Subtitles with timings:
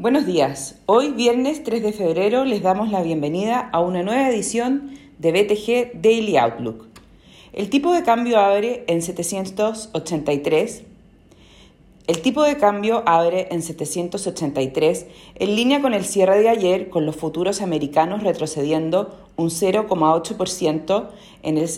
[0.00, 0.76] Buenos días.
[0.86, 6.00] Hoy, viernes 3 de febrero, les damos la bienvenida a una nueva edición de BTG
[6.00, 6.86] Daily Outlook.
[7.52, 10.84] El tipo de cambio abre en 783.
[12.06, 17.04] El tipo de cambio abre en 783 en línea con el cierre de ayer, con
[17.04, 21.08] los futuros americanos retrocediendo un 0,8%
[21.42, 21.68] en el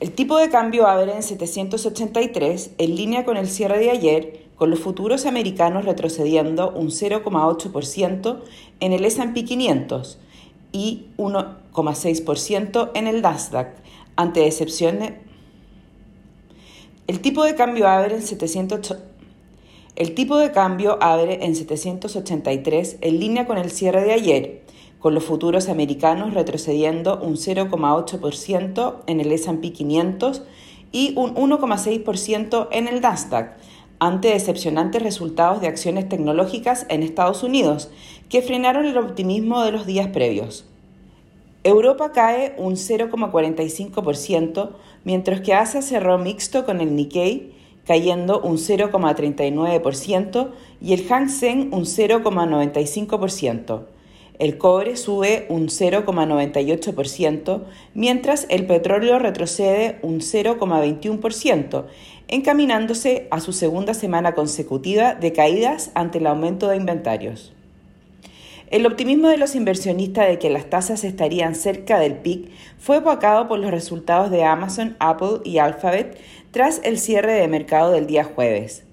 [0.00, 4.70] El tipo de cambio abre en 783 en línea con el cierre de ayer, con
[4.70, 8.40] los futuros americanos retrocediendo un 0,8%
[8.78, 10.18] en el S&P 500
[10.70, 13.74] y 1,6% en el Nasdaq,
[14.14, 15.20] ante excepción de...
[17.08, 18.96] El tipo de cambio abre en 700...
[19.96, 24.57] El tipo de cambio abre en 783 en línea con el cierre de ayer,
[24.98, 30.42] con los futuros americanos retrocediendo un 0,8% en el S&P 500
[30.90, 33.56] y un 1,6% en el Nasdaq,
[34.00, 37.90] ante decepcionantes resultados de acciones tecnológicas en Estados Unidos,
[38.28, 40.64] que frenaron el optimismo de los días previos.
[41.64, 44.70] Europa cae un 0,45%,
[45.04, 47.52] mientras que Asia cerró mixto con el Nikkei,
[47.86, 53.97] cayendo un 0,39% y el Hang Seng un 0,95%.
[54.38, 61.86] El cobre sube un 0,98%, mientras el petróleo retrocede un 0,21%,
[62.28, 67.52] encaminándose a su segunda semana consecutiva de caídas ante el aumento de inventarios.
[68.70, 73.48] El optimismo de los inversionistas de que las tasas estarían cerca del PIC fue opacado
[73.48, 76.18] por los resultados de Amazon, Apple y Alphabet
[76.50, 78.84] tras el cierre de mercado del día jueves.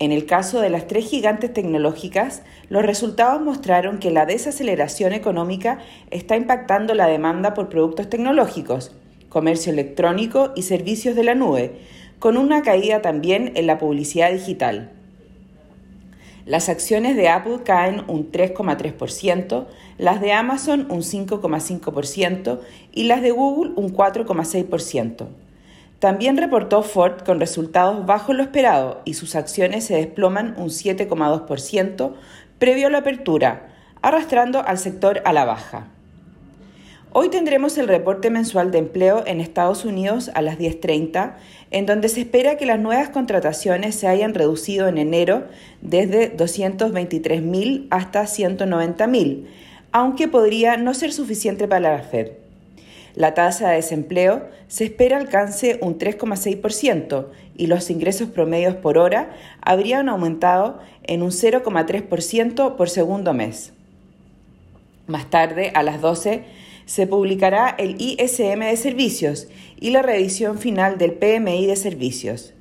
[0.00, 5.78] En el caso de las tres gigantes tecnológicas, los resultados mostraron que la desaceleración económica
[6.10, 8.92] está impactando la demanda por productos tecnológicos,
[9.28, 11.80] comercio electrónico y servicios de la nube,
[12.20, 14.92] con una caída también en la publicidad digital.
[16.46, 19.66] Las acciones de Apple caen un 3,3%,
[19.98, 22.60] las de Amazon un 5,5%
[22.92, 25.26] y las de Google un 4,6%.
[25.98, 32.12] También reportó Ford con resultados bajo lo esperado y sus acciones se desploman un 7,2%
[32.58, 33.68] previo a la apertura,
[34.00, 35.88] arrastrando al sector a la baja.
[37.10, 41.32] Hoy tendremos el reporte mensual de empleo en Estados Unidos a las 10.30,
[41.70, 45.44] en donde se espera que las nuevas contrataciones se hayan reducido en enero
[45.80, 49.46] desde 223.000 hasta 190.000,
[49.90, 52.32] aunque podría no ser suficiente para la Fed.
[53.18, 59.32] La tasa de desempleo se espera alcance un 3,6% y los ingresos promedios por hora
[59.60, 63.72] habrían aumentado en un 0,3% por segundo mes.
[65.08, 66.44] Más tarde, a las 12,
[66.86, 69.48] se publicará el ISM de servicios
[69.80, 72.54] y la revisión final del PMI de servicios.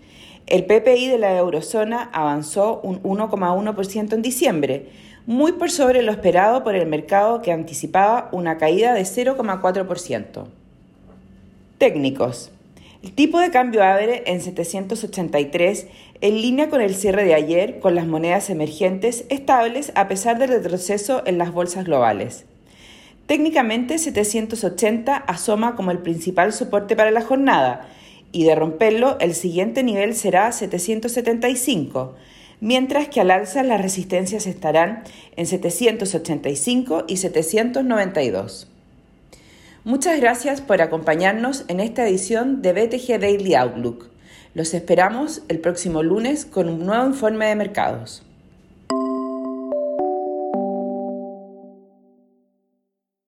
[0.47, 4.89] El PPI de la eurozona avanzó un 1,1% en diciembre,
[5.27, 10.45] muy por sobre lo esperado por el mercado que anticipaba una caída de 0,4%.
[11.77, 12.49] Técnicos.
[13.03, 15.87] El tipo de cambio abre en 783
[16.21, 20.47] en línea con el cierre de ayer con las monedas emergentes estables a pesar del
[20.47, 22.45] retroceso en las bolsas globales.
[23.25, 27.89] Técnicamente 780 asoma como el principal soporte para la jornada
[28.31, 32.15] y de romperlo el siguiente nivel será 775
[32.59, 35.03] mientras que al alza las resistencias estarán
[35.35, 38.67] en 785 y 792.
[39.83, 44.09] Muchas gracias por acompañarnos en esta edición de BTG Daily Outlook.
[44.53, 48.26] Los esperamos el próximo lunes con un nuevo informe de mercados.